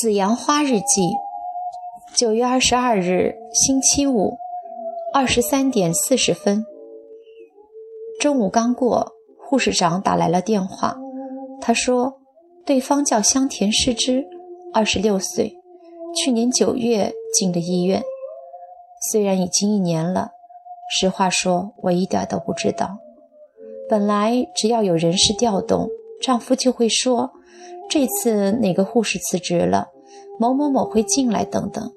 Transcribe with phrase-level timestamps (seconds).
[0.00, 1.02] 紫阳花日记，
[2.16, 4.38] 九月二十二日，星期五，
[5.12, 6.64] 二十三点四十分。
[8.18, 10.96] 中午刚过，护士长打来了电话。
[11.60, 12.14] 他说，
[12.64, 14.26] 对方叫香田诗织，
[14.72, 15.58] 二十六岁，
[16.16, 18.02] 去年九月进的医院。
[19.10, 20.30] 虽然已经一年了，
[20.90, 22.96] 实话说，我一点都不知道。
[23.86, 25.90] 本来只要有人事调动，
[26.22, 27.32] 丈夫就会说。
[27.90, 29.88] 这次哪个护士辞职了，
[30.38, 31.92] 某某某会进来等等。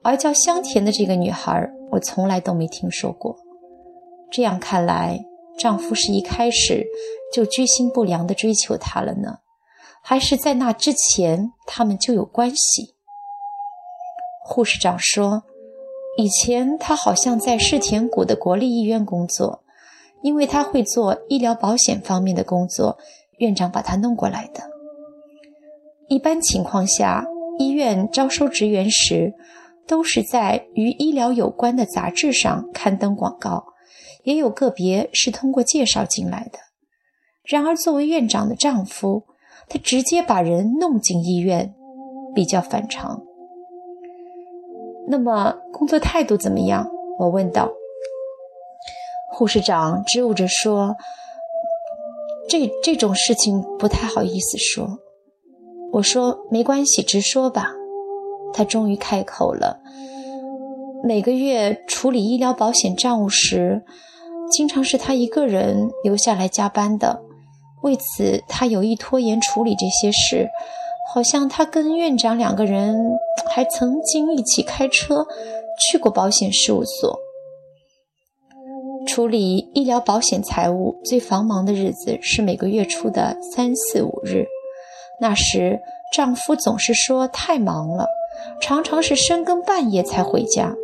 [0.00, 3.36] 而叫香甜的这个女孩，我从来都没听说过。
[4.30, 5.24] 这样看来，
[5.58, 6.86] 丈夫是一开始
[7.32, 9.38] 就居心不良的追求她了呢，
[10.02, 12.94] 还是在那之前他们就有关系？
[14.44, 15.42] 护士长说，
[16.16, 19.64] 以前她好像在世田谷的国立医院工作，
[20.22, 22.98] 因为她会做医疗保险方面的工作，
[23.38, 24.73] 院长把她弄过来的。
[26.14, 27.26] 一般情况下，
[27.58, 29.34] 医院招收职员时，
[29.84, 33.64] 都是在与医疗有关的杂志上刊登广告，
[34.22, 36.60] 也有个别是通过介绍进来的。
[37.42, 39.24] 然而，作为院长的丈夫，
[39.68, 41.74] 他直接把人弄进医院，
[42.32, 43.20] 比较反常。
[45.08, 46.88] 那么，工作态度怎么样？
[47.18, 47.72] 我问道。
[49.32, 50.94] 护士长支吾着说
[52.48, 54.98] ：“这这种事情不太好意思说。”
[55.94, 57.70] 我说没关系，直说吧。
[58.52, 59.80] 他终于开口了。
[61.04, 63.84] 每个月处理医疗保险账务时，
[64.50, 67.22] 经常是他一个人留下来加班的。
[67.82, 70.48] 为此，他有意拖延处理这些事。
[71.12, 72.96] 好像他跟院长两个人
[73.54, 75.24] 还曾经一起开车
[75.78, 77.20] 去过保险事务所。
[79.06, 84.44] 处理医疗保险财务最繁忙的日子是每个月初的三四五日。
[85.20, 85.80] 那时，
[86.12, 88.06] 丈夫总是说太忙了，
[88.60, 90.74] 常常是深更半夜才回家。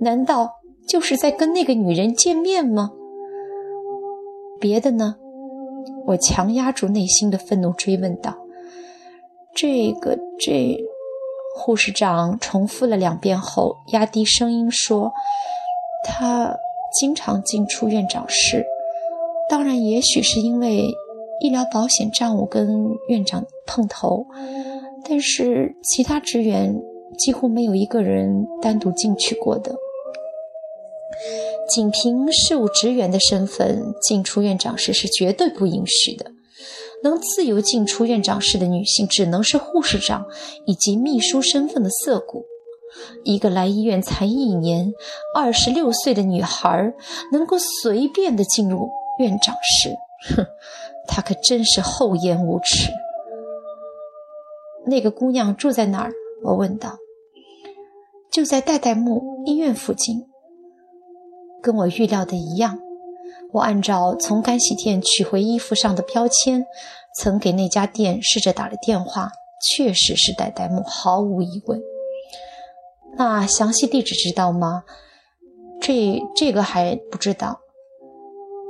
[0.00, 0.52] 难道
[0.86, 2.92] 就是在跟那个女人见面吗？
[4.60, 5.16] 别的呢？
[6.06, 8.36] 我强压住内心的愤怒，追问道
[9.54, 10.78] ：“这个，这……”
[11.56, 15.12] 护士长重复了两遍后，压低声音说
[16.04, 16.56] ：“他
[17.00, 18.64] 经常进出院长室，
[19.50, 20.88] 当然，也许是因为……”
[21.40, 24.26] 医疗保险账务跟院长碰头，
[25.08, 26.74] 但是其他职员
[27.18, 29.74] 几乎没有一个人单独进去过的。
[31.68, 36.32] 仅凭事务职员的身份进出院长室是绝对不允许的。
[37.04, 40.26] 能自由进出院长室的女性，只能是护士长
[40.66, 42.44] 以及秘书身份的涩谷。
[43.22, 44.92] 一个来医院才一年、
[45.34, 46.92] 二十六岁的女孩，
[47.30, 49.90] 能够随便的进入院长室，
[50.34, 50.46] 哼！
[51.08, 52.92] 他可真是厚颜无耻。
[54.86, 56.12] 那个姑娘住在哪儿？
[56.44, 56.98] 我问道。
[58.30, 60.26] 就在代代木医院附近。
[61.60, 62.78] 跟我预料的一样，
[63.52, 66.64] 我按照从干洗店取回衣服上的标签，
[67.16, 69.30] 曾给那家店试着打了电话，
[69.68, 71.80] 确实是代代木，毫无疑问。
[73.16, 74.84] 那详细地址知道吗？
[75.80, 77.60] 这这个还不知道。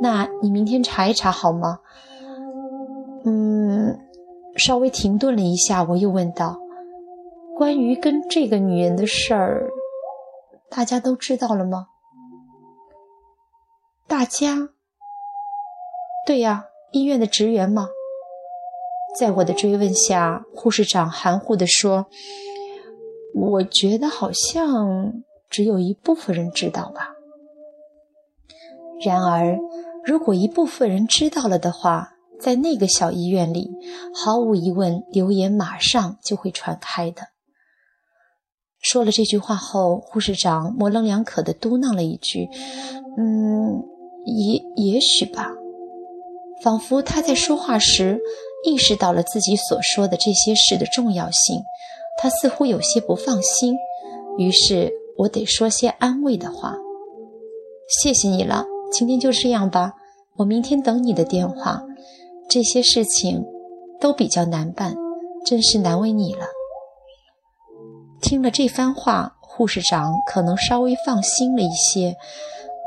[0.00, 1.80] 那你明天查一查好吗？
[3.28, 3.98] 嗯，
[4.56, 6.58] 稍微停顿了一下，我又问道
[7.54, 9.68] ：“关于跟这个女人的事儿，
[10.70, 11.88] 大家都知道了吗？”
[14.08, 14.70] 大家？
[16.26, 17.88] 对呀，医院的职员吗？
[19.18, 22.06] 在我的追问下，护士长含糊地说
[23.36, 27.10] ：“我觉得好像只有一部分人知道吧。
[29.04, 29.58] 然而，
[30.02, 33.70] 如果一部分人知道了的话，”在那个小医院里，
[34.14, 37.22] 毫无疑问，流言马上就会传开的。
[38.80, 42.48] 说了这句话后，护士长模棱两可地嘟囔了一句
[43.18, 43.82] ：“嗯，
[44.24, 45.50] 也也许吧。”
[46.62, 48.20] 仿佛他在说话时
[48.64, 51.62] 意识到了自己所说的这些事的重要性，
[52.20, 53.76] 他似乎有些不放心。
[54.38, 56.76] 于是我得说些安慰的话
[58.02, 59.94] ：“谢谢你了，今天就这样吧，
[60.36, 61.82] 我明天等你的电话。”
[62.48, 63.44] 这些事情
[64.00, 64.96] 都比较难办，
[65.44, 66.46] 真是难为你了。
[68.22, 72.16] 听了这番话，护士长可能稍微放心了一些。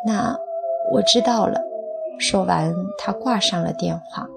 [0.06, 0.36] 那
[0.92, 1.62] 我知道了。
[2.20, 4.28] 说完，他挂上了电话。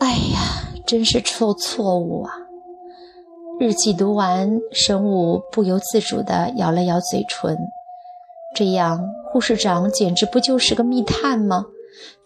[0.00, 2.32] 哎呀，真是错错误啊！
[3.58, 7.56] 日记读完，神武不由自主地咬了咬嘴唇。
[8.54, 9.00] 这样，
[9.32, 11.66] 护士长简直不就是个密探吗？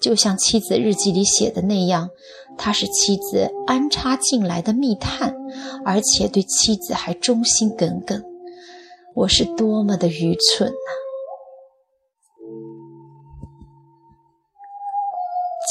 [0.01, 2.11] 就像妻子日记里写的那样，
[2.57, 5.35] 他是妻子安插进来的密探，
[5.85, 8.23] 而且对妻子还忠心耿耿。
[9.15, 10.91] 我是多么的愚蠢呐！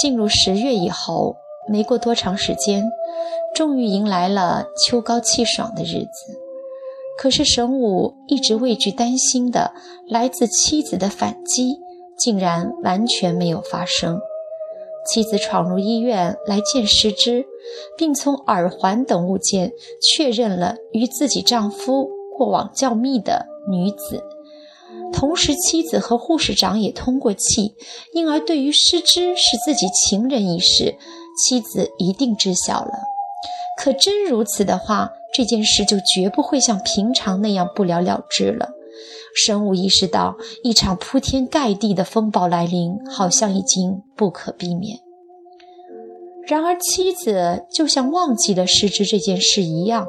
[0.02, 1.36] 进入十月以后，
[1.70, 2.84] 没过多长时间，
[3.56, 6.40] 终于迎来了秋高气爽的日子。
[7.18, 9.74] 可是神武一直畏惧担心的
[10.08, 11.80] 来自妻子的反击，
[12.18, 14.20] 竟然完全没有发生。
[15.06, 17.46] 妻子闯入医院来见师之，
[17.98, 19.72] 并从耳环等物件
[20.02, 22.10] 确认了与自己丈夫。
[22.38, 24.24] 过往较密的女子，
[25.12, 27.74] 同时妻子和护士长也通过气，
[28.14, 30.96] 因而对于失之是自己情人一事，
[31.36, 32.92] 妻子一定知晓了。
[33.80, 38.70] 可真如此的话，这件事就绝不会像平常那样不了了之了。
[39.36, 45.00] 神武意识到，一场铺天盖地的风暴来临，好像已经不可避免。
[46.48, 50.08] 然而，妻子就像忘记了失之这件事一样。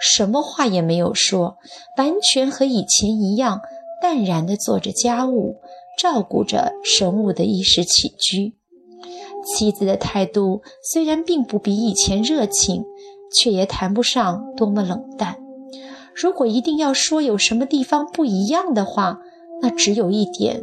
[0.00, 1.56] 什么话也没有说，
[1.96, 3.60] 完全和以前一样，
[4.00, 5.56] 淡然地做着家务，
[5.98, 8.54] 照顾着神武的衣食起居。
[9.44, 10.62] 妻子的态度
[10.92, 12.84] 虽然并不比以前热情，
[13.34, 15.39] 却也谈不上多么冷淡。
[16.20, 19.18] 如果一定要说有什么地方不一样的话，
[19.62, 20.62] 那只有一点，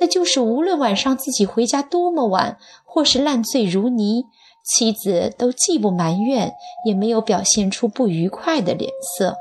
[0.00, 4.24] 那就是无论晚上自己回家多么晚，或是烂醉如泥。
[4.64, 6.54] 妻子都既不埋怨，
[6.86, 9.34] 也没有表现出不愉快的脸色。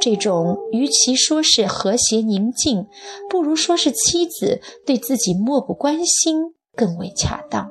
[0.00, 2.86] 这种与其说是和谐宁静，
[3.28, 7.68] 不如说是妻子对自己漠不关心更为恰当。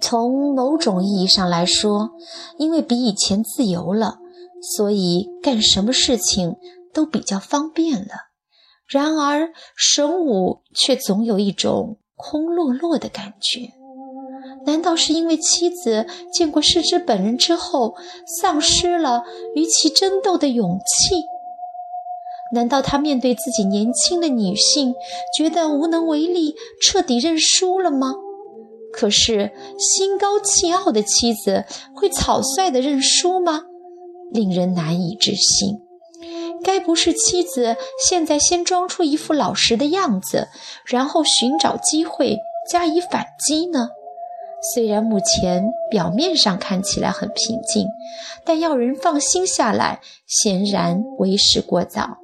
[0.00, 2.12] 从某种意义上来说，
[2.56, 4.16] 因为比以前自由了，
[4.60, 6.56] 所以干什么事情
[6.92, 8.30] 都比较方便了。
[8.86, 13.72] 然而神武却总有一种空落落的感觉。
[14.66, 17.94] 难道是因为妻子见过世之本人之后，
[18.40, 19.24] 丧失了
[19.54, 21.14] 与其争斗的勇气？
[22.52, 24.94] 难道他面对自己年轻的女性，
[25.36, 28.12] 觉得无能为力，彻底认输了吗？
[28.92, 31.64] 可是心高气傲的妻子
[31.94, 33.62] 会草率的认输吗？
[34.32, 35.80] 令人难以置信。
[36.62, 40.48] 该不是妻子现在先装出一副老实的样子，
[40.84, 42.36] 然后寻找机会
[42.70, 43.88] 加以反击呢？
[44.74, 47.86] 虽然目前表面上看起来很平静，
[48.44, 52.18] 但要人放心下来，显然为时过早。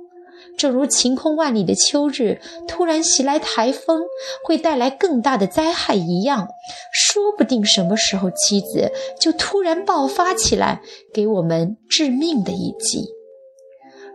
[0.56, 4.03] 正如晴空万里的秋日突然袭来台风，
[4.44, 6.49] 会带来更大的灾害一样，
[6.93, 10.81] 说不定什么时候妻子就突然爆发起来，
[11.12, 13.06] 给我们致命的一击。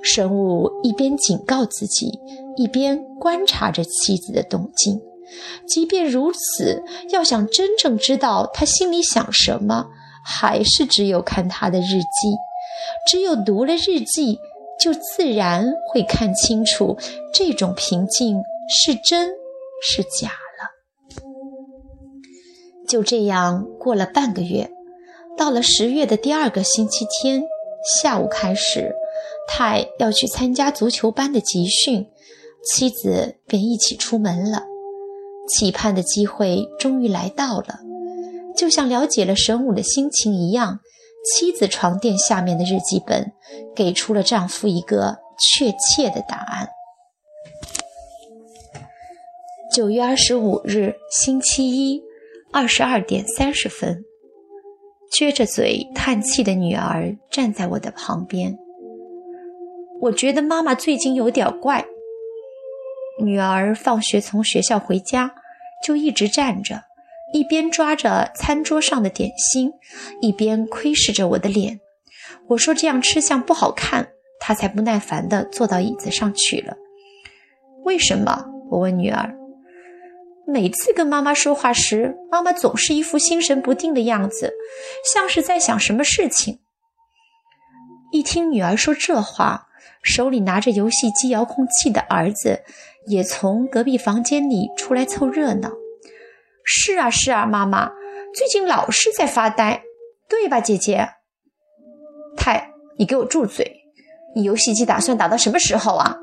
[0.03, 2.11] 神武一边警告自己，
[2.57, 4.99] 一边观察着妻子的动静。
[5.67, 9.85] 即便如此，要想真正知道他心里想什么，
[10.25, 12.35] 还是只有看他的日记。
[13.07, 14.39] 只有读了日记，
[14.81, 16.97] 就自然会看清楚
[17.31, 19.29] 这种平静是真
[19.81, 21.21] 是假了。
[22.87, 24.71] 就这样过了半个月，
[25.37, 27.43] 到了十月的第二个星期天
[28.01, 28.93] 下午开始，
[29.47, 32.07] 泰要去参加足球班的集训，
[32.65, 34.65] 妻子便一起出门了。
[35.47, 37.79] 期盼的机会终于来到了，
[38.55, 40.79] 就像了解了神武的心情一样，
[41.23, 43.31] 妻子床垫下面的日记本
[43.75, 46.69] 给出了丈夫一个确切的答案。
[49.71, 52.01] 九月二十五日，星期一，
[52.51, 54.03] 二十二点三十分，
[55.13, 58.57] 撅着嘴叹气的女儿站在我的旁边。
[60.01, 61.85] 我觉得妈妈最近有点怪。
[63.19, 65.35] 女儿放学从学校回家，
[65.85, 66.83] 就一直站着，
[67.33, 69.71] 一边抓着餐桌上的点心，
[70.21, 71.79] 一边窥视着我的脸。
[72.47, 74.09] 我说这样吃相不好看，
[74.39, 76.75] 他才不耐烦地坐到椅子上去了。
[77.83, 78.45] 为什么？
[78.69, 79.35] 我问女儿。
[80.47, 84.53] 每次跟妈妈说话时，妈妈总是一副心神不定的样子，
[85.13, 86.59] 像是在想什么事情。
[88.11, 89.67] 一听女儿说这话，
[90.03, 92.63] 手里拿着游戏机遥控器的儿子。
[93.07, 95.71] 也从隔壁房间里出来凑热闹。
[96.63, 97.91] 是啊，是啊，妈妈
[98.33, 99.83] 最近老是在发呆，
[100.29, 101.07] 对吧，姐姐？
[102.37, 103.83] 太，你给我住嘴！
[104.35, 106.17] 你游戏机打算打到什么时候啊？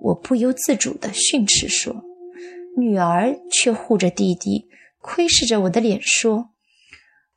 [0.00, 1.94] 我不由自主地训斥说。
[2.76, 4.68] 女儿却护着弟弟，
[5.00, 6.50] 窥视着我的脸说：“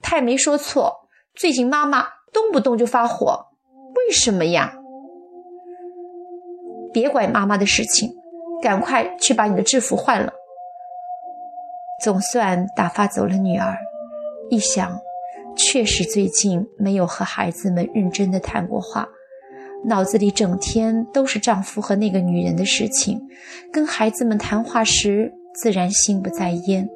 [0.01, 3.45] 太没说错，最近妈妈动不动就发火，
[3.95, 4.73] 为什么呀？
[6.91, 8.11] 别管妈妈的事情。”
[8.59, 10.33] 赶快去把你的制服换了。
[12.03, 13.75] 总算打发走了女儿，
[14.51, 14.99] 一想，
[15.55, 19.07] 确实最近没有和孩子们认真的谈过话，
[19.85, 23.19] 脑子里整天都是丈夫和那个女人的事情，
[23.73, 26.87] 跟孩子们谈话时自然心不在焉。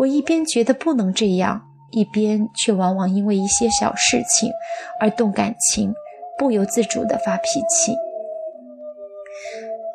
[0.00, 4.50] 我一边觉得不能这样，一边却往往因为一些小事情
[5.00, 5.94] 而动感情，
[6.36, 7.94] 不由自主地发脾气。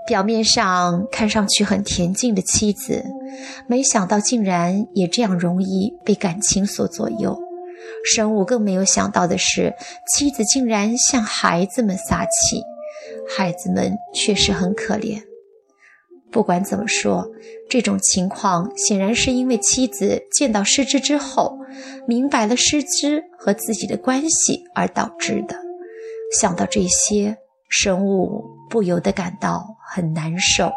[0.05, 3.05] 表面上看上去很恬静的妻子，
[3.67, 7.39] 没想到竟然也这样容易被感情所左右。
[8.05, 9.73] 神武更没有想到的是，
[10.13, 12.61] 妻子竟然向孩子们撒气，
[13.35, 15.21] 孩子们确实很可怜。
[16.31, 17.29] 不管怎么说，
[17.69, 21.57] 这种情况显然是因为妻子见到师之之后，
[22.07, 25.55] 明白了师之和自己的关系而导致的。
[26.39, 27.37] 想到这些，
[27.69, 30.71] 神武不由得感到很难受。